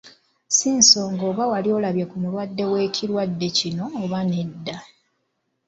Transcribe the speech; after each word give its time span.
Si 0.55 0.67
nsonga 0.79 1.23
oba 1.31 1.43
wali 1.51 1.69
olabye 1.77 2.05
ku 2.11 2.15
mulwadde 2.23 2.63
w’ekirwadde 2.71 3.47
kino 3.57 3.85
oba 4.03 4.19
nedda. 4.31 4.75